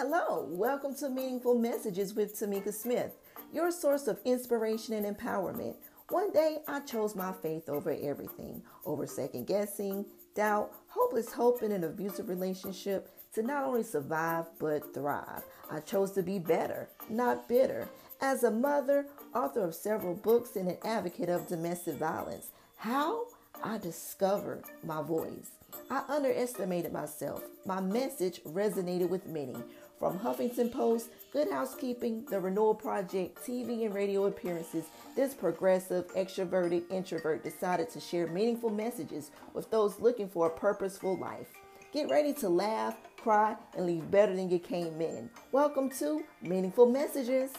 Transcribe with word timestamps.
Hello, 0.00 0.46
welcome 0.48 0.94
to 0.94 1.08
Meaningful 1.08 1.58
Messages 1.58 2.14
with 2.14 2.38
Tamika 2.38 2.72
Smith, 2.72 3.16
your 3.52 3.72
source 3.72 4.06
of 4.06 4.20
inspiration 4.24 4.94
and 4.94 5.04
empowerment. 5.04 5.74
One 6.10 6.30
day 6.30 6.58
I 6.68 6.78
chose 6.82 7.16
my 7.16 7.32
faith 7.32 7.68
over 7.68 7.90
everything, 7.90 8.62
over 8.86 9.08
second 9.08 9.48
guessing, 9.48 10.06
doubt, 10.36 10.70
hopeless 10.86 11.32
hope 11.32 11.64
in 11.64 11.72
an 11.72 11.82
abusive 11.82 12.28
relationship 12.28 13.10
to 13.34 13.42
not 13.42 13.64
only 13.64 13.82
survive 13.82 14.44
but 14.60 14.94
thrive. 14.94 15.42
I 15.68 15.80
chose 15.80 16.12
to 16.12 16.22
be 16.22 16.38
better, 16.38 16.88
not 17.10 17.48
bitter. 17.48 17.88
As 18.20 18.44
a 18.44 18.52
mother, 18.52 19.06
author 19.34 19.64
of 19.64 19.74
several 19.74 20.14
books, 20.14 20.54
and 20.54 20.68
an 20.68 20.78
advocate 20.84 21.28
of 21.28 21.48
domestic 21.48 21.96
violence, 21.96 22.52
how? 22.76 23.24
I 23.64 23.78
discovered 23.78 24.62
my 24.84 25.02
voice. 25.02 25.50
I 25.90 26.04
underestimated 26.08 26.92
myself. 26.92 27.42
My 27.66 27.80
message 27.80 28.40
resonated 28.44 29.08
with 29.08 29.26
many. 29.26 29.56
From 29.98 30.20
Huffington 30.20 30.70
Post, 30.70 31.08
Good 31.32 31.50
Housekeeping, 31.50 32.24
The 32.30 32.38
Renewal 32.38 32.72
Project, 32.72 33.44
TV 33.44 33.84
and 33.84 33.92
radio 33.92 34.26
appearances, 34.26 34.84
this 35.16 35.34
progressive, 35.34 36.06
extroverted 36.14 36.84
introvert 36.88 37.42
decided 37.42 37.90
to 37.90 37.98
share 37.98 38.28
meaningful 38.28 38.70
messages 38.70 39.32
with 39.54 39.68
those 39.72 39.98
looking 39.98 40.28
for 40.28 40.46
a 40.46 40.50
purposeful 40.50 41.16
life. 41.16 41.48
Get 41.92 42.08
ready 42.10 42.32
to 42.34 42.48
laugh, 42.48 42.96
cry, 43.16 43.56
and 43.76 43.86
leave 43.86 44.08
better 44.08 44.36
than 44.36 44.48
you 44.48 44.60
came 44.60 45.00
in. 45.00 45.30
Welcome 45.50 45.90
to 45.98 46.22
Meaningful 46.42 46.86
Messages. 46.86 47.50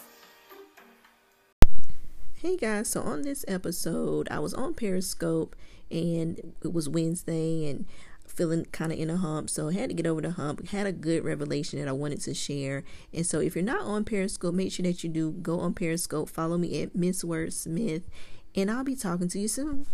Hey 2.36 2.56
guys, 2.56 2.88
so 2.88 3.02
on 3.02 3.24
this 3.24 3.44
episode, 3.50 4.30
I 4.32 4.40
was 4.40 4.54
on 4.54 4.76
Periscope 4.76 5.58
and 5.92 6.54
it 6.64 6.72
was 6.72 6.88
Wednesday 6.88 7.70
and 7.70 7.86
feeling 8.30 8.66
kind 8.72 8.92
of 8.92 9.00
in 9.00 9.10
a 9.10 9.18
hump. 9.18 9.50
So 9.50 9.70
I 9.70 9.74
had 9.74 9.90
to 9.90 9.96
get 9.96 10.08
over 10.08 10.22
the 10.22 10.32
hump. 10.32 10.68
Had 10.70 10.88
a 10.88 10.92
good 10.92 11.24
revelation 11.24 11.80
that 11.80 11.88
I 11.88 11.92
wanted 11.92 12.22
to 12.22 12.34
share. 12.34 12.84
And 13.14 13.26
so 13.26 13.40
if 13.40 13.56
you're 13.56 13.64
not 13.64 13.82
on 13.82 14.06
Periscope, 14.06 14.54
make 14.54 14.72
sure 14.72 14.84
that 14.84 15.04
you 15.04 15.10
do 15.10 15.32
go 15.32 15.60
on 15.60 15.74
Periscope. 15.74 16.30
Follow 16.30 16.58
me 16.58 16.82
at 16.84 16.96
Miss 16.96 17.24
Word 17.24 17.54
Smith, 17.54 18.04
and 18.56 18.72
I'll 18.72 18.84
be 18.84 18.96
talking 18.96 19.28
to 19.30 19.40
you 19.40 19.48
soon. 19.48 19.86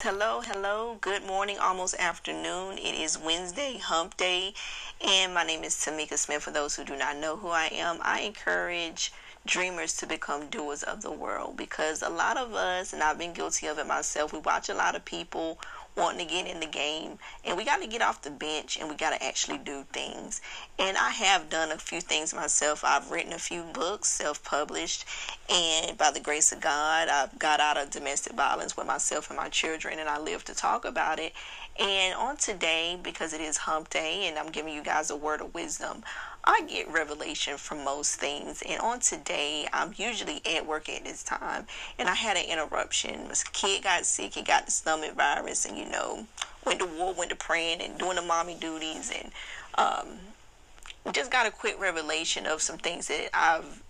Hello, 0.00 0.40
hello. 0.44 0.96
Good 1.00 1.24
morning, 1.24 1.58
almost 1.58 1.96
afternoon. 1.98 2.78
It 2.78 2.94
is 2.94 3.18
Wednesday, 3.18 3.78
hump 3.78 4.16
day, 4.16 4.54
and 5.04 5.34
my 5.34 5.42
name 5.42 5.64
is 5.64 5.74
Tamika 5.74 6.16
Smith. 6.16 6.42
For 6.42 6.52
those 6.52 6.76
who 6.76 6.84
do 6.84 6.96
not 6.96 7.16
know 7.16 7.36
who 7.36 7.48
I 7.48 7.68
am, 7.72 7.98
I 8.02 8.20
encourage 8.20 9.12
dreamers 9.44 9.96
to 9.96 10.06
become 10.06 10.46
doers 10.50 10.84
of 10.84 11.02
the 11.02 11.10
world 11.10 11.56
because 11.56 12.02
a 12.02 12.08
lot 12.08 12.36
of 12.36 12.54
us, 12.54 12.92
and 12.92 13.02
I've 13.02 13.18
been 13.18 13.32
guilty 13.32 13.66
of 13.66 13.78
it 13.78 13.88
myself, 13.88 14.32
we 14.32 14.38
watch 14.38 14.68
a 14.68 14.74
lot 14.74 14.94
of 14.94 15.04
people 15.04 15.58
wanting 15.98 16.26
to 16.26 16.32
get 16.32 16.46
in 16.46 16.60
the 16.60 16.66
game 16.66 17.18
and 17.44 17.56
we 17.56 17.64
got 17.64 17.82
to 17.82 17.88
get 17.88 18.00
off 18.00 18.22
the 18.22 18.30
bench 18.30 18.78
and 18.78 18.88
we 18.88 18.94
got 18.94 19.10
to 19.10 19.24
actually 19.24 19.58
do 19.58 19.84
things 19.92 20.40
and 20.78 20.96
i 20.96 21.10
have 21.10 21.50
done 21.50 21.72
a 21.72 21.76
few 21.76 22.00
things 22.00 22.32
myself 22.32 22.84
i've 22.84 23.10
written 23.10 23.32
a 23.32 23.38
few 23.38 23.62
books 23.74 24.08
self-published 24.08 25.04
and 25.50 25.98
by 25.98 26.10
the 26.10 26.20
grace 26.20 26.52
of 26.52 26.60
god 26.60 27.08
i've 27.08 27.36
got 27.38 27.60
out 27.60 27.76
of 27.76 27.90
domestic 27.90 28.32
violence 28.34 28.76
with 28.76 28.86
myself 28.86 29.28
and 29.28 29.36
my 29.36 29.48
children 29.48 29.98
and 29.98 30.08
i 30.08 30.18
live 30.18 30.44
to 30.44 30.54
talk 30.54 30.84
about 30.84 31.18
it 31.18 31.32
and 31.78 32.14
on 32.14 32.36
today, 32.36 32.98
because 33.00 33.32
it 33.32 33.40
is 33.40 33.56
hump 33.56 33.90
day 33.90 34.26
and 34.26 34.36
I'm 34.36 34.50
giving 34.50 34.74
you 34.74 34.82
guys 34.82 35.10
a 35.10 35.16
word 35.16 35.40
of 35.40 35.54
wisdom, 35.54 36.02
I 36.44 36.62
get 36.62 36.90
revelation 36.90 37.56
from 37.56 37.84
most 37.84 38.16
things. 38.16 38.62
And 38.68 38.80
on 38.80 38.98
today, 38.98 39.68
I'm 39.72 39.94
usually 39.96 40.40
at 40.44 40.66
work 40.66 40.88
at 40.88 41.04
this 41.04 41.22
time 41.22 41.66
and 41.98 42.08
I 42.08 42.14
had 42.14 42.36
an 42.36 42.46
interruption. 42.46 43.28
My 43.28 43.34
kid 43.52 43.84
got 43.84 44.06
sick, 44.06 44.34
he 44.34 44.42
got 44.42 44.66
the 44.66 44.72
stomach 44.72 45.14
virus, 45.14 45.66
and 45.66 45.78
you 45.78 45.87
know, 45.88 46.26
went 46.64 46.80
to 46.80 46.86
war, 46.86 47.14
went 47.14 47.30
to 47.30 47.36
praying 47.36 47.80
and 47.80 47.98
doing 47.98 48.16
the 48.16 48.22
mommy 48.22 48.54
duties 48.54 49.12
and 49.16 49.32
um, 49.76 50.18
just 51.12 51.30
got 51.30 51.46
a 51.46 51.50
quick 51.50 51.80
revelation 51.80 52.46
of 52.46 52.60
some 52.60 52.78
things 52.78 53.08
that 53.08 53.30
I've 53.32 53.82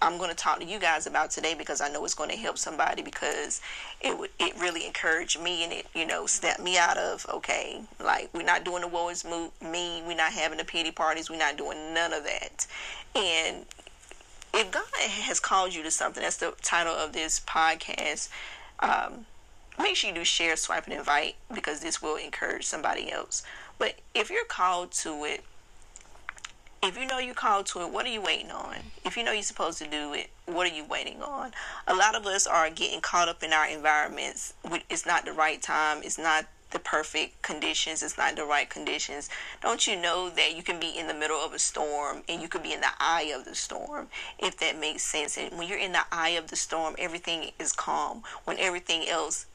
I'm 0.00 0.16
going 0.16 0.30
to 0.30 0.36
talk 0.36 0.60
to 0.60 0.64
you 0.64 0.78
guys 0.78 1.08
about 1.08 1.32
today 1.32 1.54
because 1.54 1.80
I 1.80 1.88
know 1.88 2.04
it's 2.04 2.14
going 2.14 2.30
to 2.30 2.36
help 2.36 2.56
somebody 2.56 3.02
because 3.02 3.60
it 4.00 4.16
would 4.16 4.30
it 4.38 4.54
really 4.60 4.86
encouraged 4.86 5.40
me 5.40 5.64
and 5.64 5.72
it 5.72 5.86
you 5.92 6.06
know 6.06 6.26
snapped 6.26 6.60
me 6.60 6.78
out 6.78 6.96
of 6.96 7.26
okay 7.28 7.80
like 7.98 8.30
we're 8.32 8.44
not 8.44 8.64
doing 8.64 8.82
the 8.82 8.88
woe 8.88 9.08
is 9.08 9.24
me 9.24 9.50
we're 10.06 10.16
not 10.16 10.32
having 10.32 10.58
the 10.58 10.64
pity 10.64 10.92
parties 10.92 11.28
we're 11.28 11.38
not 11.38 11.56
doing 11.56 11.92
none 11.92 12.12
of 12.12 12.22
that. 12.24 12.66
And 13.16 13.66
if 14.54 14.70
God 14.70 14.84
has 14.94 15.40
called 15.40 15.74
you 15.74 15.82
to 15.82 15.90
something 15.90 16.22
that's 16.22 16.36
the 16.36 16.54
title 16.62 16.94
of 16.94 17.12
this 17.12 17.40
podcast 17.40 18.28
um, 18.78 19.26
make 19.78 19.96
sure 19.96 20.10
you 20.10 20.16
do 20.16 20.24
share 20.24 20.56
swipe 20.56 20.84
and 20.84 20.94
invite 20.94 21.36
because 21.52 21.80
this 21.80 22.00
will 22.00 22.16
encourage 22.16 22.64
somebody 22.64 23.10
else 23.10 23.42
but 23.78 23.96
if 24.14 24.30
you're 24.30 24.44
called 24.44 24.92
to 24.92 25.24
it 25.24 25.44
if 26.82 26.96
you 26.96 27.06
know 27.06 27.18
you're 27.18 27.34
called 27.34 27.66
to 27.66 27.80
it, 27.80 27.90
what 27.90 28.06
are 28.06 28.10
you 28.10 28.20
waiting 28.20 28.50
on? 28.50 28.76
If 29.04 29.16
you 29.16 29.24
know 29.24 29.32
you're 29.32 29.42
supposed 29.42 29.78
to 29.78 29.88
do 29.88 30.12
it, 30.14 30.30
what 30.44 30.70
are 30.70 30.74
you 30.74 30.84
waiting 30.84 31.20
on? 31.20 31.52
A 31.88 31.94
lot 31.94 32.14
of 32.14 32.26
us 32.26 32.46
are 32.46 32.70
getting 32.70 33.00
caught 33.00 33.28
up 33.28 33.42
in 33.42 33.52
our 33.52 33.66
environments. 33.66 34.54
It's 34.88 35.06
not 35.06 35.24
the 35.24 35.32
right 35.32 35.60
time. 35.60 36.02
It's 36.04 36.18
not 36.18 36.46
the 36.70 36.78
perfect 36.78 37.42
conditions. 37.42 38.02
It's 38.02 38.18
not 38.18 38.36
the 38.36 38.44
right 38.44 38.68
conditions. 38.68 39.28
Don't 39.62 39.86
you 39.86 40.00
know 40.00 40.30
that 40.30 40.54
you 40.54 40.62
can 40.62 40.78
be 40.78 40.96
in 40.96 41.06
the 41.06 41.14
middle 41.14 41.38
of 41.38 41.52
a 41.52 41.58
storm 41.58 42.22
and 42.28 42.40
you 42.40 42.48
could 42.48 42.62
be 42.62 42.72
in 42.72 42.80
the 42.80 42.92
eye 43.00 43.32
of 43.34 43.44
the 43.44 43.54
storm, 43.54 44.08
if 44.38 44.56
that 44.58 44.78
makes 44.78 45.02
sense? 45.02 45.36
And 45.36 45.58
when 45.58 45.68
you're 45.68 45.78
in 45.78 45.92
the 45.92 46.04
eye 46.12 46.30
of 46.30 46.48
the 46.48 46.56
storm, 46.56 46.94
everything 46.98 47.50
is 47.58 47.72
calm. 47.72 48.22
When 48.44 48.58
everything 48.58 49.08
else 49.08 49.46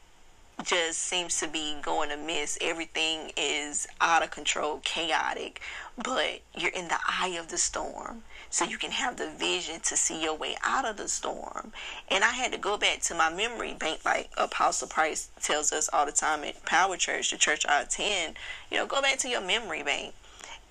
just 0.63 0.99
seems 0.99 1.39
to 1.39 1.47
be 1.47 1.75
going 1.81 2.11
amiss. 2.11 2.57
Everything 2.61 3.31
is 3.35 3.87
out 3.99 4.23
of 4.23 4.31
control, 4.31 4.79
chaotic, 4.83 5.61
but 5.97 6.41
you're 6.55 6.71
in 6.71 6.87
the 6.87 6.99
eye 7.07 7.35
of 7.39 7.47
the 7.47 7.57
storm. 7.57 8.23
So 8.49 8.65
you 8.65 8.77
can 8.77 8.91
have 8.91 9.17
the 9.17 9.29
vision 9.29 9.79
to 9.81 9.95
see 9.95 10.21
your 10.21 10.35
way 10.35 10.55
out 10.63 10.85
of 10.85 10.97
the 10.97 11.07
storm. 11.07 11.71
And 12.09 12.23
I 12.23 12.29
had 12.29 12.51
to 12.51 12.57
go 12.57 12.77
back 12.77 13.01
to 13.03 13.15
my 13.15 13.33
memory 13.33 13.73
bank, 13.73 14.01
like 14.05 14.29
Apostle 14.37 14.87
Price 14.87 15.29
tells 15.41 15.71
us 15.71 15.89
all 15.91 16.05
the 16.05 16.11
time 16.11 16.43
at 16.43 16.63
Power 16.65 16.97
Church, 16.97 17.31
the 17.31 17.37
church 17.37 17.65
I 17.67 17.81
attend. 17.81 18.35
You 18.69 18.77
know, 18.77 18.85
go 18.85 19.01
back 19.01 19.17
to 19.19 19.29
your 19.29 19.41
memory 19.41 19.83
bank. 19.83 20.13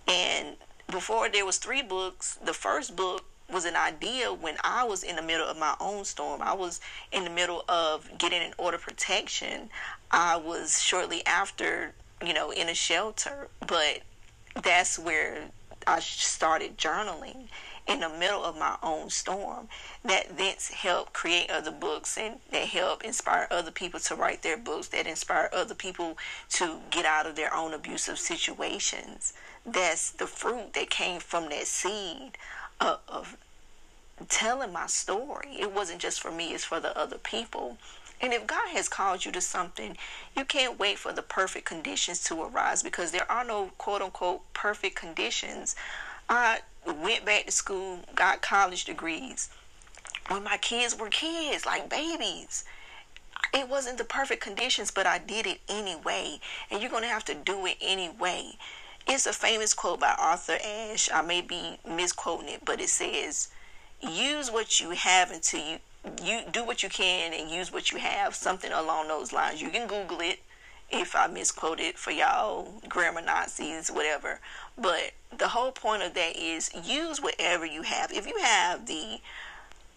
And 0.06 0.56
before 0.88 1.28
there 1.28 1.46
was 1.46 1.56
three 1.56 1.82
books, 1.82 2.38
the 2.44 2.52
first 2.52 2.96
book 2.96 3.24
was 3.52 3.64
an 3.64 3.76
idea 3.76 4.32
when 4.32 4.56
I 4.62 4.84
was 4.84 5.02
in 5.02 5.16
the 5.16 5.22
middle 5.22 5.46
of 5.46 5.58
my 5.58 5.74
own 5.80 6.04
storm. 6.04 6.42
I 6.42 6.54
was 6.54 6.80
in 7.12 7.24
the 7.24 7.30
middle 7.30 7.64
of 7.68 8.10
getting 8.18 8.42
an 8.42 8.54
order 8.58 8.78
protection. 8.78 9.70
I 10.10 10.36
was 10.36 10.82
shortly 10.82 11.24
after, 11.26 11.92
you 12.24 12.34
know, 12.34 12.50
in 12.50 12.68
a 12.68 12.74
shelter, 12.74 13.48
but 13.66 14.00
that's 14.62 14.98
where 14.98 15.50
I 15.86 16.00
started 16.00 16.76
journaling 16.76 17.48
in 17.86 18.00
the 18.00 18.08
middle 18.08 18.44
of 18.44 18.56
my 18.56 18.76
own 18.82 19.10
storm. 19.10 19.68
That 20.04 20.36
then 20.36 20.54
helped 20.74 21.12
create 21.12 21.50
other 21.50 21.72
books 21.72 22.16
and 22.16 22.36
that 22.52 22.68
helped 22.68 23.04
inspire 23.04 23.48
other 23.50 23.70
people 23.70 24.00
to 24.00 24.14
write 24.14 24.42
their 24.42 24.56
books, 24.56 24.88
that 24.88 25.06
inspire 25.06 25.48
other 25.52 25.74
people 25.74 26.16
to 26.50 26.78
get 26.90 27.04
out 27.04 27.26
of 27.26 27.36
their 27.36 27.52
own 27.54 27.74
abusive 27.74 28.18
situations. 28.18 29.32
That's 29.66 30.10
the 30.10 30.26
fruit 30.26 30.72
that 30.74 30.90
came 30.90 31.20
from 31.20 31.48
that 31.50 31.66
seed 31.66 32.38
telling 34.30 34.72
my 34.72 34.86
story. 34.86 35.56
It 35.58 35.72
wasn't 35.72 36.00
just 36.00 36.20
for 36.20 36.30
me, 36.30 36.54
it's 36.54 36.64
for 36.64 36.80
the 36.80 36.96
other 36.96 37.18
people. 37.18 37.76
And 38.22 38.32
if 38.32 38.46
God 38.46 38.68
has 38.70 38.88
called 38.88 39.24
you 39.24 39.32
to 39.32 39.40
something, 39.40 39.96
you 40.36 40.44
can't 40.44 40.78
wait 40.78 40.98
for 40.98 41.12
the 41.12 41.22
perfect 41.22 41.66
conditions 41.66 42.22
to 42.24 42.42
arise 42.42 42.82
because 42.82 43.10
there 43.10 43.30
are 43.30 43.44
no 43.44 43.70
quote 43.78 44.02
unquote 44.02 44.52
perfect 44.54 44.96
conditions. 44.96 45.74
I 46.28 46.60
went 46.86 47.24
back 47.24 47.46
to 47.46 47.52
school, 47.52 48.00
got 48.14 48.40
college 48.40 48.84
degrees 48.84 49.50
when 50.30 50.44
my 50.44 50.56
kids 50.58 50.96
were 50.96 51.08
kids, 51.08 51.66
like 51.66 51.90
babies. 51.90 52.64
It 53.52 53.68
wasn't 53.68 53.98
the 53.98 54.04
perfect 54.04 54.42
conditions, 54.42 54.90
but 54.90 55.06
I 55.06 55.18
did 55.18 55.46
it 55.46 55.60
anyway. 55.68 56.38
And 56.70 56.80
you're 56.80 56.90
going 56.90 57.02
to 57.02 57.08
have 57.08 57.24
to 57.24 57.34
do 57.34 57.66
it 57.66 57.76
anyway. 57.80 58.52
It's 59.08 59.26
a 59.26 59.32
famous 59.32 59.74
quote 59.74 59.98
by 59.98 60.14
Arthur 60.16 60.58
Ashe. 60.64 61.10
I 61.12 61.22
may 61.22 61.40
be 61.40 61.78
misquoting 61.88 62.48
it, 62.48 62.64
but 62.64 62.80
it 62.80 62.90
says, 62.90 63.48
Use 64.02 64.50
what 64.50 64.80
you 64.80 64.90
have 64.90 65.30
until 65.30 65.60
you 65.60 65.78
you 66.24 66.40
do 66.50 66.64
what 66.64 66.82
you 66.82 66.88
can 66.88 67.32
and 67.34 67.50
use 67.50 67.72
what 67.72 67.92
you 67.92 67.98
have, 67.98 68.34
something 68.34 68.72
along 68.72 69.08
those 69.08 69.32
lines. 69.32 69.60
You 69.60 69.70
can 69.70 69.86
Google 69.86 70.20
it 70.20 70.40
if 70.90 71.14
I 71.14 71.26
misquote 71.26 71.78
it 71.78 71.98
for 71.98 72.10
y'all 72.10 72.80
grammar 72.88 73.20
Nazis, 73.20 73.90
whatever. 73.90 74.40
But 74.76 75.12
the 75.36 75.48
whole 75.48 75.72
point 75.72 76.02
of 76.02 76.14
that 76.14 76.36
is 76.36 76.70
use 76.84 77.20
whatever 77.20 77.64
you 77.66 77.82
have. 77.82 78.12
If 78.12 78.26
you 78.26 78.38
have 78.42 78.86
the 78.86 79.20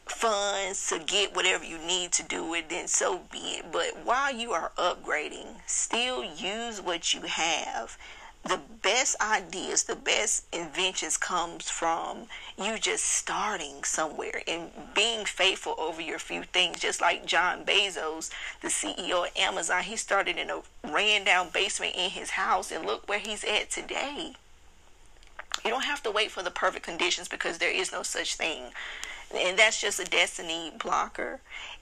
funds 0.05 0.87
to 0.89 0.99
get 0.99 1.35
whatever 1.35 1.63
you 1.63 1.77
need 1.77 2.11
to 2.13 2.23
do 2.23 2.53
it, 2.53 2.69
then 2.69 2.87
so 2.87 3.21
be 3.31 3.37
it. 3.37 3.71
But 3.71 4.05
while 4.05 4.33
you 4.33 4.51
are 4.51 4.71
upgrading, 4.77 5.47
still 5.65 6.23
use 6.23 6.81
what 6.81 7.13
you 7.13 7.21
have 7.21 7.97
the 8.43 8.59
best 8.81 9.15
ideas, 9.21 9.83
the 9.83 9.95
best 9.95 10.45
inventions 10.53 11.17
comes 11.17 11.69
from 11.69 12.27
you 12.61 12.77
just 12.77 13.05
starting 13.05 13.83
somewhere 13.83 14.41
and 14.47 14.69
being 14.93 15.25
faithful 15.25 15.75
over 15.77 16.01
your 16.01 16.19
few 16.19 16.43
things. 16.43 16.79
Just 16.79 17.01
like 17.01 17.25
John 17.25 17.63
Bezos, 17.63 18.29
the 18.61 18.67
CEO 18.67 19.25
of 19.27 19.31
Amazon, 19.37 19.83
he 19.83 19.95
started 19.95 20.37
in 20.37 20.49
a 20.49 20.61
ran 20.83 21.23
down 21.23 21.49
basement 21.53 21.95
in 21.95 22.09
his 22.11 22.31
house 22.31 22.71
and 22.71 22.85
look 22.85 23.07
where 23.07 23.19
he's 23.19 23.43
at 23.43 23.71
today. 23.71 24.33
You 25.63 25.69
don't 25.69 25.85
have 25.85 26.03
to 26.03 26.11
wait 26.11 26.29
for 26.29 26.43
the 26.43 26.51
perfect 26.51 26.85
conditions 26.85 27.29
because 27.29 27.57
there 27.57 27.71
is 27.71 27.91
no 27.91 28.03
such 28.03 28.35
thing. 28.35 28.63
And 29.33 29.57
that's 29.57 29.81
just 29.81 29.99
a 29.99 30.05
destiny 30.05 30.71
blocker. 30.77 31.39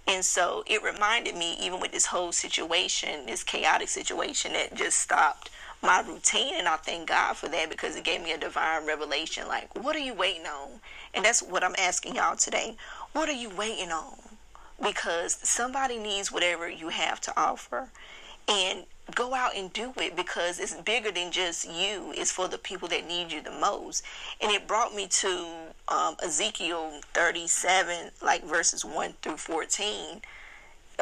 And 0.08 0.24
so 0.24 0.64
it 0.68 0.84
reminded 0.84 1.36
me, 1.36 1.58
even 1.60 1.80
with 1.80 1.92
this 1.92 2.08
whole 2.08 2.32
situation, 2.32 3.26
this 3.26 3.44
chaotic 3.44 3.90
situation 3.90 4.54
that 4.54 4.76
just 4.76 5.00
stopped 5.00 5.50
my 5.82 6.02
routine. 6.02 6.54
And 6.58 6.68
I 6.68 6.78
thank 6.78 7.10
God 7.10 7.36
for 7.38 7.48
that 7.50 7.70
because 7.70 7.96
it 7.96 8.04
gave 8.04 8.22
me 8.22 8.32
a 8.32 8.38
divine 8.38 8.86
revelation. 8.86 9.48
Like, 9.48 9.76
what 9.84 9.96
are 9.96 10.00
you 10.00 10.14
waiting 10.14 10.46
on? 10.46 10.80
And 11.14 11.26
that's 11.26 11.42
what 11.42 11.64
I'm 11.64 11.76
asking 11.78 12.16
y'all 12.16 12.36
today. 12.36 12.76
What 13.14 13.30
are 13.30 13.34
you 13.34 13.50
waiting 13.50 13.92
on? 13.92 14.18
Because 14.82 15.38
somebody 15.44 15.98
needs 15.98 16.32
whatever 16.32 16.70
you 16.70 16.90
have 16.90 17.22
to 17.22 17.34
offer. 17.40 17.90
And 18.48 18.86
go 19.16 19.34
out 19.34 19.56
and 19.56 19.72
do 19.74 19.94
it 19.98 20.16
because 20.16 20.60
it's 20.60 20.74
bigger 20.74 21.12
than 21.12 21.32
just 21.32 21.66
you. 21.66 22.14
It's 22.16 22.32
for 22.32 22.48
the 22.48 22.58
people 22.58 22.88
that 22.90 23.08
need 23.08 23.32
you 23.32 23.42
the 23.42 23.52
most. 23.52 24.04
And 24.42 24.52
it 24.52 24.68
brought 24.68 24.96
me 24.96 25.08
to 25.08 25.48
um, 25.88 26.16
Ezekiel 26.24 27.02
37, 27.14 28.12
like 28.22 28.44
verses 28.44 28.86
1 28.86 29.14
through 29.22 29.38
14, 29.38 30.22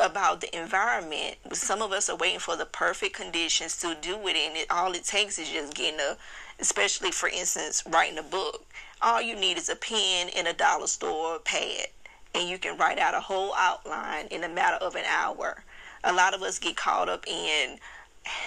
about 0.02 0.42
the 0.42 0.58
environment. 0.58 1.38
Some 1.54 1.82
of 1.82 1.92
us 1.92 2.10
are 2.10 2.16
waiting 2.16 2.40
for 2.40 2.56
the 2.56 2.66
perfect 2.66 3.16
conditions 3.16 3.78
to 3.82 3.96
do 4.02 4.16
it, 4.28 4.36
and 4.36 4.58
it, 4.58 4.68
all 4.70 4.94
it 4.94 5.04
takes 5.04 5.38
is 5.40 5.50
just 5.50 5.74
getting 5.74 6.00
a, 6.00 6.18
especially 6.60 7.12
for 7.12 7.30
instance, 7.30 7.84
writing 7.88 8.18
a 8.18 8.24
book. 8.24 8.66
All 9.02 9.22
you 9.22 9.36
need 9.36 9.58
is 9.58 9.70
a 9.70 9.76
pen 9.76 10.30
in 10.30 10.48
a 10.48 10.54
dollar 10.54 10.88
store 10.88 11.40
pad, 11.40 11.88
and 12.34 12.50
you 12.50 12.58
can 12.58 12.78
write 12.78 13.00
out 13.00 13.14
a 13.14 13.20
whole 13.20 13.54
outline 13.56 14.28
in 14.28 14.44
a 14.44 14.50
matter 14.50 14.78
of 14.78 14.96
an 14.96 15.06
hour. 15.06 15.64
A 16.04 16.14
lot 16.14 16.34
of 16.34 16.42
us 16.42 16.60
get 16.60 16.76
caught 16.76 17.10
up 17.10 17.26
in 17.28 17.78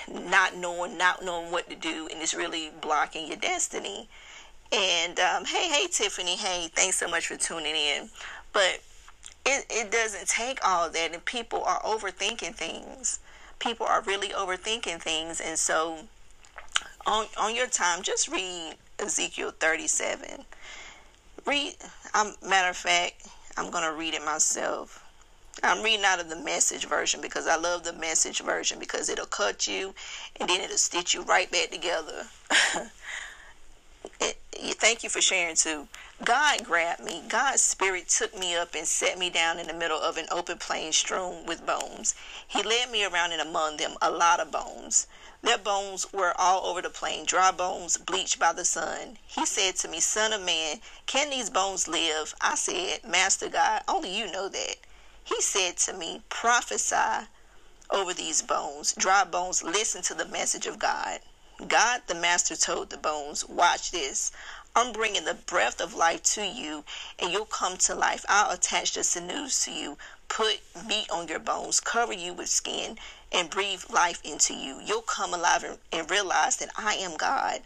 not 0.08 0.56
knowing, 0.56 0.96
not 0.96 1.24
knowing 1.24 1.50
what 1.50 1.68
to 1.68 1.76
do, 1.76 2.08
and 2.10 2.20
it's 2.22 2.34
really 2.34 2.70
blocking 2.80 3.26
your 3.26 3.36
destiny. 3.36 4.08
And 4.72 5.18
um, 5.20 5.44
hey, 5.44 5.68
hey, 5.68 5.86
Tiffany, 5.90 6.36
hey, 6.36 6.68
thanks 6.74 6.98
so 6.98 7.08
much 7.08 7.26
for 7.26 7.36
tuning 7.36 7.74
in. 7.74 8.08
But 8.52 8.80
it, 9.44 9.66
it 9.70 9.90
doesn't 9.90 10.28
take 10.28 10.58
all 10.66 10.88
that, 10.90 11.12
and 11.12 11.24
people 11.24 11.62
are 11.64 11.80
overthinking 11.82 12.54
things. 12.54 13.20
People 13.58 13.86
are 13.86 14.02
really 14.02 14.28
overthinking 14.28 15.00
things, 15.00 15.40
and 15.40 15.58
so 15.58 15.98
on 17.06 17.26
on 17.38 17.54
your 17.54 17.66
time, 17.66 18.02
just 18.02 18.28
read 18.28 18.74
Ezekiel 18.98 19.52
37. 19.58 20.44
Read. 21.46 21.74
Um, 22.14 22.34
matter 22.46 22.70
of 22.70 22.76
fact, 22.76 23.26
I'm 23.56 23.70
gonna 23.70 23.92
read 23.92 24.14
it 24.14 24.24
myself. 24.24 25.02
I'm 25.62 25.82
reading 25.82 26.04
out 26.04 26.20
of 26.20 26.28
the 26.28 26.36
message 26.36 26.86
version 26.86 27.20
because 27.20 27.46
I 27.46 27.56
love 27.56 27.84
the 27.84 27.92
message 27.92 28.40
version 28.40 28.78
because 28.78 29.08
it'll 29.08 29.26
cut 29.26 29.66
you 29.66 29.94
and 30.40 30.48
then 30.48 30.60
it'll 30.60 30.78
stitch 30.78 31.14
you 31.14 31.22
right 31.22 31.50
back 31.50 31.70
together. 31.70 32.26
thank 34.70 35.02
you 35.02 35.08
for 35.08 35.20
sharing 35.20 35.56
too. 35.56 35.88
God 36.24 36.64
grabbed 36.64 37.02
me. 37.02 37.22
God's 37.28 37.62
spirit 37.62 38.08
took 38.08 38.38
me 38.38 38.54
up 38.54 38.74
and 38.76 38.86
set 38.86 39.18
me 39.18 39.28
down 39.28 39.58
in 39.58 39.66
the 39.66 39.74
middle 39.74 40.00
of 40.00 40.16
an 40.16 40.26
open 40.30 40.58
plain 40.58 40.92
strewn 40.92 41.44
with 41.44 41.66
bones. 41.66 42.14
He 42.46 42.62
led 42.62 42.90
me 42.90 43.04
around 43.04 43.32
and 43.32 43.40
among 43.42 43.78
them 43.78 43.96
a 44.00 44.10
lot 44.10 44.38
of 44.38 44.52
bones. 44.52 45.08
Their 45.42 45.58
bones 45.58 46.12
were 46.12 46.32
all 46.38 46.66
over 46.66 46.80
the 46.80 46.90
plain, 46.90 47.24
dry 47.24 47.50
bones 47.50 47.96
bleached 47.96 48.38
by 48.38 48.52
the 48.52 48.64
sun. 48.64 49.18
He 49.26 49.44
said 49.44 49.74
to 49.76 49.88
me, 49.88 49.98
Son 49.98 50.32
of 50.32 50.40
man, 50.40 50.80
can 51.06 51.30
these 51.30 51.50
bones 51.50 51.88
live? 51.88 52.32
I 52.40 52.54
said, 52.54 53.02
Master 53.04 53.48
God, 53.48 53.82
only 53.88 54.16
you 54.16 54.30
know 54.30 54.48
that. 54.48 54.76
He 55.24 55.40
said 55.40 55.76
to 55.78 55.92
me, 55.92 56.22
Prophesy 56.28 57.26
over 57.90 58.14
these 58.14 58.42
bones. 58.42 58.94
Dry 58.94 59.24
bones, 59.24 59.62
listen 59.62 60.02
to 60.02 60.14
the 60.14 60.26
message 60.26 60.66
of 60.66 60.78
God. 60.78 61.20
God 61.68 62.02
the 62.06 62.14
Master 62.14 62.56
told 62.56 62.90
the 62.90 62.96
bones, 62.96 63.48
Watch 63.48 63.90
this. 63.90 64.32
I'm 64.74 64.92
bringing 64.92 65.24
the 65.24 65.34
breath 65.34 65.80
of 65.80 65.94
life 65.94 66.22
to 66.34 66.46
you, 66.46 66.84
and 67.18 67.30
you'll 67.30 67.44
come 67.44 67.76
to 67.76 67.94
life. 67.94 68.24
I'll 68.28 68.50
attach 68.50 68.94
the 68.94 69.04
sinews 69.04 69.64
to 69.64 69.70
you, 69.70 69.98
put 70.28 70.60
meat 70.88 71.10
on 71.10 71.28
your 71.28 71.38
bones, 71.38 71.78
cover 71.78 72.12
you 72.12 72.32
with 72.32 72.48
skin, 72.48 72.98
and 73.30 73.50
breathe 73.50 73.84
life 73.90 74.20
into 74.24 74.54
you. 74.54 74.80
You'll 74.82 75.02
come 75.02 75.34
alive 75.34 75.78
and, 75.92 76.10
realize 76.10 76.56
that 76.56 76.70
I 76.76 76.94
am 76.94 77.16
God. 77.16 77.60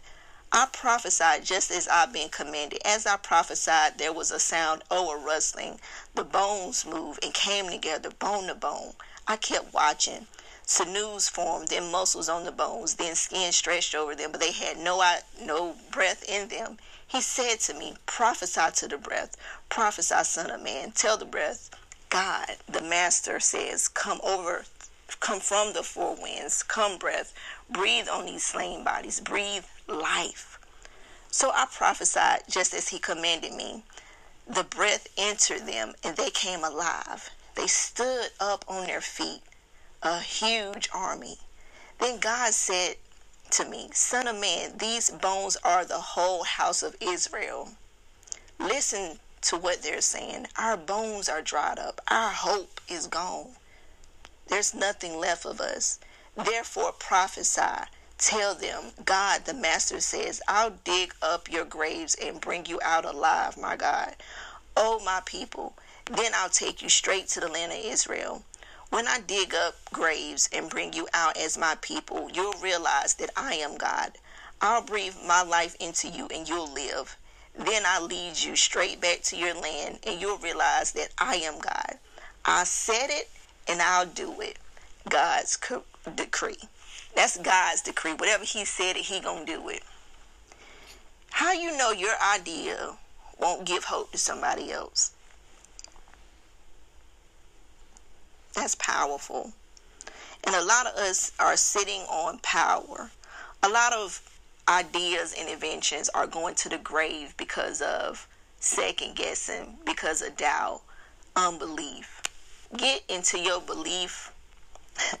I 0.51 0.67
prophesied 0.71 1.45
just 1.45 1.71
as 1.71 1.87
I've 1.87 2.11
been 2.11 2.29
commanded. 2.29 2.81
As 2.85 3.05
I 3.05 3.17
prophesied, 3.17 3.97
there 3.97 4.13
was 4.13 4.31
a 4.31 4.39
sound, 4.39 4.83
oh, 4.91 5.11
a 5.11 5.25
rustling. 5.25 5.79
The 6.13 6.23
bones 6.23 6.85
moved 6.85 7.23
and 7.23 7.33
came 7.33 7.69
together, 7.69 8.09
bone 8.09 8.47
to 8.47 8.55
bone. 8.55 8.93
I 9.27 9.37
kept 9.37 9.73
watching. 9.73 10.27
Sinews 10.69 11.29
formed, 11.29 11.69
then 11.69 11.89
muscles 11.89 12.27
on 12.27 12.43
the 12.43 12.51
bones, 12.51 12.95
then 12.95 13.15
skin 13.15 13.53
stretched 13.53 13.95
over 13.95 14.13
them, 14.15 14.33
but 14.33 14.41
they 14.41 14.51
had 14.51 14.77
no 14.77 15.01
no 15.39 15.75
breath 15.91 16.27
in 16.27 16.49
them. 16.49 16.77
He 17.07 17.21
said 17.21 17.61
to 17.61 17.73
me, 17.73 17.95
Prophesy 18.05 18.69
to 18.75 18.87
the 18.89 18.97
breath, 18.97 19.37
prophesy, 19.69 20.21
son 20.25 20.51
of 20.51 20.61
man, 20.61 20.91
tell 20.91 21.15
the 21.15 21.23
breath, 21.23 21.69
God, 22.09 22.57
the 22.67 22.81
master 22.81 23.39
says, 23.39 23.87
Come 23.87 24.19
over, 24.21 24.65
come 25.21 25.39
from 25.39 25.71
the 25.71 25.83
four 25.83 26.15
winds, 26.21 26.63
come 26.63 26.97
breath, 26.97 27.33
breathe 27.69 28.09
on 28.09 28.25
these 28.25 28.43
slain 28.43 28.83
bodies, 28.83 29.21
breathe 29.21 29.63
life. 29.87 30.59
So 31.31 31.51
I 31.51 31.67
prophesied 31.71 32.41
just 32.49 32.73
as 32.73 32.89
he 32.89 32.99
commanded 32.99 33.53
me. 33.53 33.83
The 34.45 34.65
breath 34.65 35.07
entered 35.17 35.65
them 35.65 35.93
and 36.03 36.17
they 36.17 36.29
came 36.29 36.65
alive. 36.65 37.29
They 37.55 37.67
stood 37.67 38.31
up 38.41 38.65
on 38.67 38.85
their 38.85 39.01
feet, 39.01 39.41
a 40.01 40.19
huge 40.19 40.89
army. 40.93 41.37
Then 41.99 42.19
God 42.19 42.53
said 42.53 42.95
to 43.51 43.65
me, 43.65 43.89
Son 43.93 44.27
of 44.27 44.39
man, 44.39 44.77
these 44.77 45.09
bones 45.09 45.57
are 45.63 45.85
the 45.85 45.99
whole 45.99 46.43
house 46.43 46.83
of 46.83 46.95
Israel. 47.01 47.69
Listen 48.59 49.19
to 49.41 49.57
what 49.57 49.83
they're 49.83 50.01
saying. 50.01 50.47
Our 50.57 50.77
bones 50.77 51.29
are 51.29 51.41
dried 51.41 51.79
up, 51.79 52.01
our 52.07 52.31
hope 52.31 52.81
is 52.87 53.07
gone. 53.07 53.55
There's 54.47 54.73
nothing 54.73 55.17
left 55.17 55.45
of 55.45 55.59
us. 55.59 55.99
Therefore 56.35 56.91
prophesy 56.91 57.87
Tell 58.17 58.55
them, 58.55 58.93
God 59.05 59.45
the 59.45 59.53
Master 59.53 60.01
says, 60.01 60.41
I'll 60.47 60.71
dig 60.71 61.13
up 61.21 61.51
your 61.51 61.65
graves 61.65 62.15
and 62.15 62.41
bring 62.41 62.65
you 62.65 62.79
out 62.83 63.05
alive, 63.05 63.57
my 63.57 63.75
God. 63.75 64.15
Oh, 64.75 64.99
my 65.05 65.21
people, 65.23 65.75
then 66.05 66.31
I'll 66.33 66.49
take 66.49 66.81
you 66.81 66.89
straight 66.89 67.27
to 67.29 67.39
the 67.39 67.47
land 67.47 67.71
of 67.73 67.77
Israel. 67.77 68.43
When 68.89 69.07
I 69.07 69.19
dig 69.19 69.53
up 69.53 69.75
graves 69.91 70.47
and 70.53 70.69
bring 70.69 70.93
you 70.93 71.07
out 71.13 71.37
as 71.37 71.57
my 71.57 71.75
people, 71.81 72.29
you'll 72.33 72.53
realize 72.61 73.15
that 73.15 73.31
I 73.35 73.55
am 73.55 73.77
God. 73.77 74.13
I'll 74.61 74.81
breathe 74.81 75.15
my 75.27 75.43
life 75.43 75.75
into 75.79 76.07
you 76.07 76.27
and 76.33 76.47
you'll 76.47 76.71
live. 76.73 77.17
Then 77.57 77.83
I'll 77.85 78.05
lead 78.05 78.39
you 78.39 78.55
straight 78.55 79.01
back 79.01 79.21
to 79.23 79.35
your 79.35 79.53
land 79.53 79.99
and 80.05 80.21
you'll 80.21 80.37
realize 80.37 80.93
that 80.93 81.09
I 81.17 81.35
am 81.35 81.59
God. 81.59 81.99
I 82.45 82.63
said 82.63 83.07
it 83.09 83.29
and 83.67 83.81
I'll 83.81 84.05
do 84.05 84.39
it. 84.39 84.57
God's 85.09 85.57
decree. 86.15 86.57
That's 87.15 87.37
God's 87.37 87.81
decree. 87.81 88.13
Whatever 88.13 88.45
He 88.45 88.63
said 88.63 88.95
it, 88.95 89.05
He 89.05 89.19
gonna 89.19 89.45
do 89.45 89.69
it. 89.69 89.83
How 91.31 91.51
you 91.51 91.75
know 91.77 91.91
your 91.91 92.15
idea 92.33 92.95
won't 93.39 93.65
give 93.65 93.85
hope 93.85 94.11
to 94.13 94.17
somebody 94.17 94.71
else? 94.71 95.11
That's 98.67 98.75
powerful. 98.75 99.53
And 100.43 100.53
a 100.53 100.61
lot 100.61 100.87
of 100.87 100.95
us 100.97 101.31
are 101.39 101.55
sitting 101.55 102.01
on 102.01 102.39
power. 102.39 103.11
A 103.63 103.69
lot 103.69 103.93
of 103.93 104.21
ideas 104.67 105.33
and 105.39 105.47
inventions 105.47 106.09
are 106.09 106.27
going 106.27 106.55
to 106.55 106.67
the 106.67 106.77
grave 106.77 107.33
because 107.37 107.81
of 107.81 108.27
second 108.59 109.15
guessing, 109.15 109.77
because 109.85 110.21
of 110.21 110.35
doubt, 110.35 110.81
unbelief. 111.33 112.21
Get 112.75 113.03
into 113.07 113.39
your 113.39 113.61
belief 113.61 114.33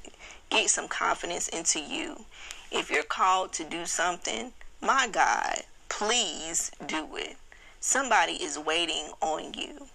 get 0.49 0.69
some 0.69 0.89
confidence 0.89 1.47
into 1.47 1.79
you. 1.79 2.25
If 2.69 2.91
you're 2.91 3.03
called 3.03 3.53
to 3.53 3.63
do 3.63 3.85
something, 3.85 4.51
my 4.81 5.07
God, 5.09 5.61
please 5.87 6.69
do 6.85 7.15
it. 7.15 7.37
Somebody 7.79 8.33
is 8.33 8.59
waiting 8.59 9.11
on 9.21 9.53
you. 9.53 9.87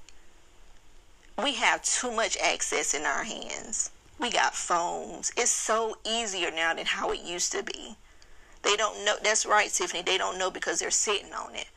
We 1.39 1.55
have 1.55 1.83
too 1.83 2.11
much 2.11 2.37
access 2.37 2.93
in 2.93 3.05
our 3.05 3.25
hands. 3.25 3.91
We 4.19 4.31
got 4.31 4.55
phones. 4.55 5.33
It's 5.37 5.51
so 5.51 5.97
easier 6.05 6.51
now 6.51 6.75
than 6.75 6.87
how 6.87 7.11
it 7.11 7.21
used 7.23 7.53
to 7.53 7.63
be. 7.63 7.97
They 8.63 8.77
don't 8.77 9.05
know. 9.05 9.17
That's 9.23 9.47
right, 9.47 9.71
Tiffany. 9.71 10.03
They 10.03 10.19
don't 10.19 10.39
know 10.39 10.51
because 10.51 10.79
they're 10.79 10.91
sitting 10.91 11.33
on 11.33 11.55
it. 11.55 11.69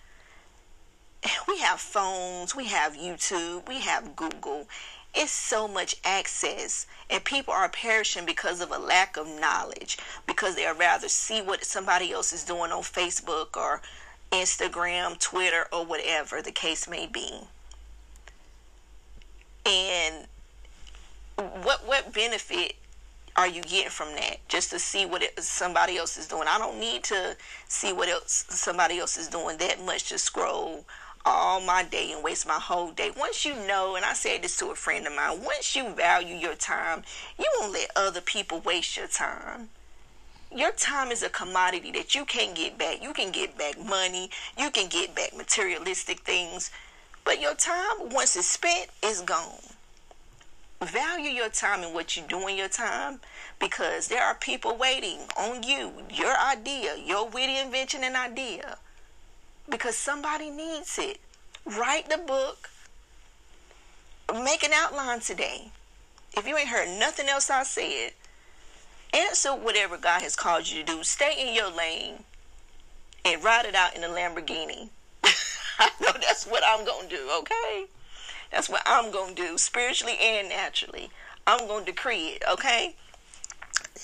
We 1.47 1.59
have 1.59 1.79
phones. 1.79 2.55
We 2.55 2.65
have 2.65 2.93
YouTube. 2.93 3.67
We 3.67 3.79
have 3.79 4.15
Google. 4.15 4.67
It's 5.15 5.31
so 5.31 5.67
much 5.69 5.95
access, 6.03 6.85
and 7.09 7.23
people 7.23 7.53
are 7.53 7.69
perishing 7.69 8.25
because 8.25 8.59
of 8.59 8.71
a 8.71 8.77
lack 8.77 9.15
of 9.15 9.27
knowledge, 9.39 9.97
because 10.27 10.55
they 10.55 10.67
rather 10.67 11.07
see 11.07 11.41
what 11.41 11.63
somebody 11.63 12.11
else 12.11 12.33
is 12.33 12.43
doing 12.43 12.73
on 12.73 12.83
Facebook 12.83 13.55
or 13.55 13.81
Instagram, 14.31 15.17
Twitter, 15.17 15.67
or 15.71 15.85
whatever 15.85 16.41
the 16.41 16.51
case 16.51 16.85
may 16.89 17.07
be. 17.07 17.47
And 19.65 20.27
what 21.63 21.85
what 21.87 22.13
benefit 22.13 22.75
are 23.35 23.47
you 23.47 23.61
getting 23.61 23.89
from 23.89 24.09
that? 24.15 24.37
Just 24.47 24.69
to 24.69 24.79
see 24.79 25.05
what 25.05 25.21
it, 25.23 25.39
somebody 25.41 25.97
else 25.97 26.17
is 26.17 26.27
doing. 26.27 26.47
I 26.47 26.57
don't 26.57 26.79
need 26.79 27.03
to 27.05 27.35
see 27.67 27.91
what 27.91 28.07
else 28.07 28.45
somebody 28.49 28.99
else 28.99 29.17
is 29.17 29.27
doing 29.27 29.57
that 29.57 29.83
much 29.83 30.09
to 30.09 30.17
scroll 30.17 30.85
all 31.25 31.59
my 31.59 31.83
day 31.83 32.11
and 32.11 32.23
waste 32.23 32.47
my 32.47 32.59
whole 32.59 32.91
day. 32.91 33.11
Once 33.17 33.45
you 33.45 33.55
know 33.67 33.95
and 33.95 34.05
i 34.05 34.13
said 34.13 34.43
this 34.43 34.57
to 34.57 34.67
a 34.67 34.75
friend 34.75 35.07
of 35.07 35.15
mine 35.15 35.43
once 35.43 35.75
you 35.75 35.89
value 35.89 36.35
your 36.35 36.53
time 36.53 37.03
you 37.39 37.45
won't 37.59 37.73
let 37.73 37.89
other 37.95 38.21
people 38.21 38.59
waste 38.59 38.95
your 38.95 39.07
time. 39.07 39.69
Your 40.55 40.71
time 40.71 41.11
is 41.11 41.23
a 41.23 41.29
commodity 41.29 41.91
that 41.93 42.15
you 42.15 42.23
can't 42.23 42.55
get 42.55 42.77
back. 42.77 43.01
You 43.01 43.11
can 43.11 43.31
get 43.31 43.57
back 43.57 43.83
money, 43.83 44.29
you 44.57 44.69
can 44.69 44.87
get 44.87 45.13
back 45.15 45.35
materialistic 45.35 46.19
things, 46.21 46.71
but 47.25 47.41
your 47.41 47.55
time, 47.55 48.09
once 48.11 48.35
it's 48.37 48.47
spent, 48.47 48.89
is 49.03 49.21
gone. 49.21 49.59
Value 50.81 51.29
your 51.29 51.49
time 51.49 51.83
and 51.83 51.93
what 51.93 52.15
you 52.15 52.23
do 52.27 52.47
in 52.47 52.55
your 52.55 52.67
time 52.69 53.19
because 53.59 54.07
there 54.07 54.23
are 54.23 54.35
people 54.35 54.77
waiting 54.77 55.19
on 55.37 55.63
you, 55.63 55.91
your 56.13 56.35
idea, 56.37 56.95
your 56.97 57.27
witty 57.27 57.57
invention 57.57 58.03
and 58.03 58.15
idea. 58.15 58.77
Because 59.67 59.97
somebody 59.97 60.51
needs 60.51 60.99
it. 60.99 61.19
Write 61.65 62.09
the 62.09 62.19
book. 62.19 62.69
Make 64.31 64.63
an 64.63 64.73
outline 64.73 65.21
today. 65.21 65.71
If 66.37 66.47
you 66.47 66.55
ain't 66.57 66.69
heard 66.69 66.99
nothing 66.99 67.27
else 67.27 67.49
I 67.49 67.63
said, 67.63 68.11
answer 69.13 69.55
whatever 69.55 69.97
God 69.97 70.21
has 70.21 70.35
called 70.35 70.67
you 70.67 70.83
to 70.83 70.93
do. 70.93 71.03
Stay 71.03 71.35
in 71.39 71.55
your 71.55 71.71
lane 71.71 72.25
and 73.23 73.43
ride 73.43 73.65
it 73.65 73.73
out 73.73 73.95
in 73.95 74.03
a 74.03 74.07
Lamborghini. 74.07 74.89
I 75.99 76.03
know 76.03 76.11
that's 76.19 76.45
what 76.45 76.63
I'm 76.67 76.85
going 76.85 77.07
to 77.09 77.15
do, 77.15 77.29
okay? 77.39 77.85
That's 78.51 78.69
what 78.69 78.81
I'm 78.85 79.11
going 79.11 79.35
to 79.35 79.41
do, 79.41 79.57
spiritually 79.57 80.17
and 80.19 80.49
naturally. 80.49 81.09
I'm 81.45 81.67
going 81.67 81.85
to 81.85 81.91
decree 81.91 82.27
it, 82.27 82.43
okay? 82.49 82.95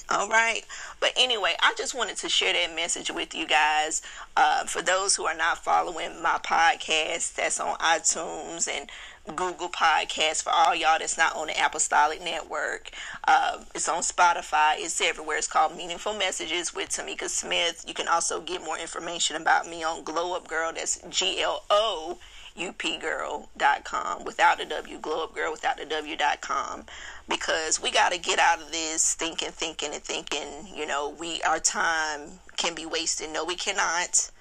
All 0.10 0.27
right. 0.27 0.63
But 1.00 1.13
anyway, 1.15 1.55
I 1.62 1.74
just 1.77 1.96
wanted 1.96 2.17
to 2.17 2.29
share 2.29 2.53
that 2.53 2.75
message 2.75 3.12
with 3.12 3.34
you 3.34 3.48
guys. 3.48 4.01
Uh, 4.36 4.65
for 4.65 4.81
those 4.81 5.15
who 5.15 5.25
are 5.25 5.36
not 5.36 5.63
following 5.63 6.22
my 6.22 6.39
podcast, 6.43 7.36
that's 7.36 7.60
on 7.60 7.77
iTunes 7.77 8.67
and 8.67 8.89
Google 9.36 9.70
Podcasts 9.70 10.43
for 10.43 10.50
all 10.50 10.74
y'all 10.74 10.98
that's 11.00 11.17
not 11.17 11.36
on 11.36 11.48
the 11.48 11.65
Apostolic 11.65 12.22
Network. 12.24 12.89
Uh, 13.27 13.60
it's 13.75 13.88
on 13.88 14.01
Spotify. 14.01 14.74
It's 14.77 15.00
everywhere. 15.00 15.38
It's 15.38 15.48
called 15.48 15.77
Meaningful 15.77 16.15
Messages 16.15 16.74
with 16.74 16.89
Tamika 16.89 17.29
Smith. 17.29 17.86
You 17.88 17.93
can 17.93 18.08
also 18.08 18.41
get 18.41 18.63
more 18.63 18.79
information 18.79 19.36
about 19.36 19.67
me 19.70 19.84
on 19.84 20.03
Glow 20.03 20.36
Up 20.36 20.48
Girl. 20.48 20.74
That's 20.74 21.00
G 21.10 21.39
L 21.41 21.63
O 21.70 22.17
upgirl.com 22.58 24.24
without 24.24 24.58
the 24.58 24.65
W, 24.65 24.98
glow 25.00 25.27
girl 25.27 25.51
without 25.51 25.77
the 25.77 25.86
W.com 25.86 26.86
because 27.27 27.81
we 27.81 27.91
got 27.91 28.12
to 28.12 28.20
get 28.20 28.39
out 28.39 28.62
of 28.62 28.72
this 28.72 29.13
thinking, 29.13 29.51
thinking, 29.51 29.93
and 29.93 30.03
thinking, 30.03 30.67
you 30.75 30.86
know, 30.86 31.10
we, 31.10 31.41
our 31.43 31.60
time 31.60 32.39
can 32.58 32.75
be 32.75 32.86
wasted. 32.86 33.31
No, 33.31 33.46
we 33.46 33.55
cannot. 33.55 34.31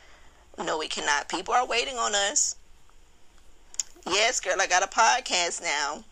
No, 0.58 0.78
we 0.78 0.88
cannot. 0.88 1.28
People 1.28 1.54
are 1.54 1.66
waiting 1.66 1.96
on 1.96 2.14
us. 2.14 2.56
Yes, 4.06 4.40
girl, 4.40 4.60
I 4.60 4.66
got 4.66 4.82
a 4.82 4.88
podcast 4.88 5.62
now. 5.62 6.04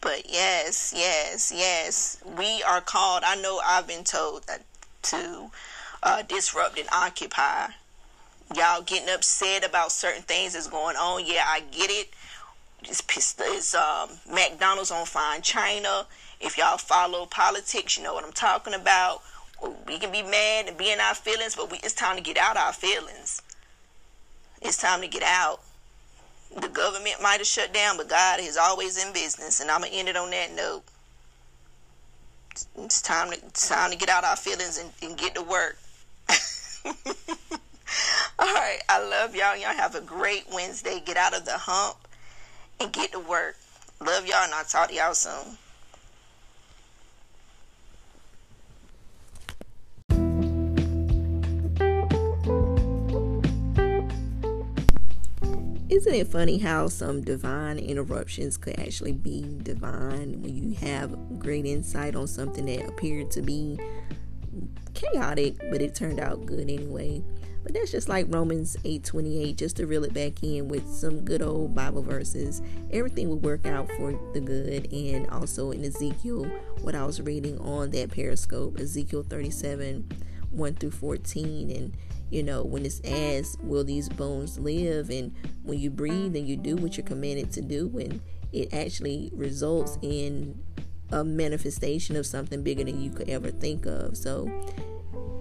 But 0.00 0.30
yes, 0.30 0.94
yes, 0.96 1.52
yes, 1.54 2.18
we 2.24 2.62
are 2.62 2.80
called. 2.80 3.22
I 3.24 3.36
know 3.36 3.60
I've 3.64 3.86
been 3.86 4.04
told 4.04 4.46
to 5.02 5.50
uh, 6.02 6.22
disrupt 6.22 6.78
and 6.78 6.88
occupy 6.90 7.68
y'all 8.54 8.82
getting 8.82 9.08
upset 9.08 9.64
about 9.66 9.92
certain 9.92 10.22
things 10.22 10.54
that's 10.54 10.68
going 10.68 10.96
on. 10.96 11.24
Yeah, 11.26 11.44
I 11.46 11.60
get 11.70 11.90
it. 11.90 12.10
It's, 12.82 13.02
it's 13.38 13.74
um, 13.74 14.10
McDonald's 14.32 14.90
on 14.90 15.06
fine 15.06 15.42
China. 15.42 16.06
If 16.40 16.56
y'all 16.56 16.78
follow 16.78 17.26
politics, 17.26 17.96
you 17.96 18.02
know 18.02 18.14
what 18.14 18.24
I'm 18.24 18.32
talking 18.32 18.74
about. 18.74 19.22
We 19.86 19.98
can 19.98 20.10
be 20.10 20.22
mad 20.22 20.68
and 20.68 20.76
be 20.78 20.90
in 20.90 21.00
our 21.00 21.14
feelings, 21.14 21.54
but 21.54 21.70
we, 21.70 21.78
it's 21.78 21.92
time 21.92 22.16
to 22.16 22.22
get 22.22 22.38
out 22.38 22.56
our 22.56 22.72
feelings. 22.72 23.42
It's 24.62 24.78
time 24.78 25.02
to 25.02 25.08
get 25.08 25.22
out. 25.22 25.60
The 26.58 26.68
government 26.68 27.16
might 27.22 27.38
have 27.38 27.46
shut 27.46 27.72
down, 27.72 27.96
but 27.96 28.08
God 28.08 28.40
is 28.40 28.56
always 28.56 29.02
in 29.02 29.12
business, 29.12 29.60
and 29.60 29.70
I'm 29.70 29.82
gonna 29.82 29.92
end 29.92 30.08
it 30.08 30.16
on 30.16 30.30
that 30.30 30.52
note. 30.54 30.82
It's 32.78 33.00
time 33.02 33.30
to 33.30 33.36
it's 33.36 33.68
time 33.68 33.90
to 33.90 33.96
get 33.96 34.08
out 34.08 34.24
our 34.24 34.36
feelings 34.36 34.78
and, 34.78 34.90
and 35.02 35.18
get 35.18 35.34
to 35.34 35.42
work. 35.42 35.78
Right. 38.52 38.80
I 38.88 38.98
love 38.98 39.36
y'all. 39.36 39.56
Y'all 39.56 39.72
have 39.74 39.94
a 39.94 40.00
great 40.00 40.44
Wednesday. 40.52 41.00
Get 41.04 41.16
out 41.16 41.36
of 41.36 41.44
the 41.44 41.56
hump 41.56 41.96
and 42.80 42.92
get 42.92 43.12
to 43.12 43.20
work. 43.20 43.56
Love 44.04 44.26
y'all, 44.26 44.42
and 44.42 44.52
I'll 44.52 44.64
talk 44.64 44.88
to 44.88 44.94
y'all 44.94 45.14
soon. 45.14 45.56
Isn't 55.88 56.14
it 56.14 56.28
funny 56.28 56.58
how 56.58 56.88
some 56.88 57.20
divine 57.20 57.78
interruptions 57.78 58.56
could 58.56 58.78
actually 58.78 59.12
be 59.12 59.44
divine 59.62 60.40
when 60.40 60.56
you 60.56 60.74
have 60.76 61.38
great 61.38 61.66
insight 61.66 62.16
on 62.16 62.26
something 62.26 62.66
that 62.66 62.88
appeared 62.88 63.30
to 63.32 63.42
be 63.42 63.78
chaotic, 64.94 65.56
but 65.70 65.82
it 65.82 65.94
turned 65.94 66.18
out 66.18 66.46
good 66.46 66.70
anyway? 66.70 67.22
But 67.62 67.74
that's 67.74 67.90
just 67.90 68.08
like 68.08 68.26
Romans 68.28 68.76
8:28 68.84 69.56
just 69.56 69.76
to 69.76 69.86
reel 69.86 70.04
it 70.04 70.14
back 70.14 70.42
in 70.42 70.68
with 70.68 70.88
some 70.88 71.20
good 71.20 71.42
old 71.42 71.74
Bible 71.74 72.02
verses. 72.02 72.62
Everything 72.90 73.28
will 73.28 73.38
work 73.38 73.66
out 73.66 73.90
for 73.92 74.18
the 74.32 74.40
good. 74.40 74.92
And 74.92 75.28
also 75.28 75.70
in 75.70 75.84
Ezekiel 75.84 76.44
what 76.80 76.94
I 76.94 77.04
was 77.04 77.20
reading 77.20 77.58
on 77.58 77.90
that 77.90 78.10
periscope 78.10 78.78
Ezekiel 78.80 79.24
37 79.28 80.08
1 80.50 80.74
through 80.74 80.90
14 80.90 81.70
and 81.70 81.96
you 82.30 82.42
know 82.42 82.64
when 82.64 82.84
it's 82.84 83.00
asked 83.04 83.62
will 83.62 83.84
these 83.84 84.08
bones 84.08 84.58
live? 84.58 85.10
And 85.10 85.34
when 85.62 85.78
you 85.78 85.90
breathe 85.90 86.34
and 86.36 86.48
you 86.48 86.56
do 86.56 86.76
what 86.76 86.96
you're 86.96 87.06
commanded 87.06 87.52
to 87.52 87.60
do 87.60 87.90
and 87.98 88.20
it 88.52 88.72
actually 88.72 89.30
results 89.34 89.98
in 90.02 90.60
a 91.12 91.24
manifestation 91.24 92.16
of 92.16 92.26
something 92.26 92.62
bigger 92.62 92.84
than 92.84 93.02
you 93.02 93.10
could 93.10 93.28
ever 93.28 93.50
think 93.50 93.86
of. 93.86 94.16
So 94.16 94.48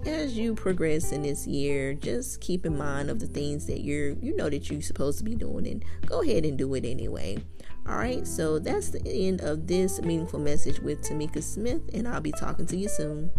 as 0.09 0.37
you 0.37 0.55
progress 0.55 1.11
in 1.11 1.21
this 1.21 1.45
year, 1.47 1.93
just 1.93 2.41
keep 2.41 2.65
in 2.65 2.77
mind 2.77 3.09
of 3.09 3.19
the 3.19 3.27
things 3.27 3.65
that 3.67 3.81
you're 3.81 4.11
you 4.21 4.35
know 4.35 4.49
that 4.49 4.69
you're 4.69 4.81
supposed 4.81 5.19
to 5.19 5.23
be 5.23 5.35
doing 5.35 5.67
and 5.67 5.85
go 6.05 6.21
ahead 6.21 6.45
and 6.45 6.57
do 6.57 6.73
it 6.73 6.85
anyway. 6.85 7.37
All 7.87 7.95
right, 7.95 8.27
so 8.27 8.59
that's 8.59 8.89
the 8.89 9.01
end 9.07 9.41
of 9.41 9.67
this 9.67 10.01
meaningful 10.01 10.39
message 10.39 10.79
with 10.79 11.01
Tamika 11.01 11.41
Smith, 11.41 11.81
and 11.93 12.07
I'll 12.07 12.21
be 12.21 12.31
talking 12.31 12.65
to 12.67 12.77
you 12.77 12.87
soon. 12.87 13.31